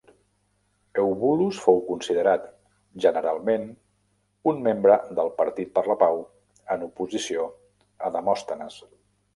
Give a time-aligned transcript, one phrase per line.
[1.01, 2.47] Eubulus fou considerat
[3.05, 3.69] generalment
[4.53, 6.27] un membre del "partit per la pau",
[6.77, 7.49] en oposició
[8.09, 8.83] a Demòstenes.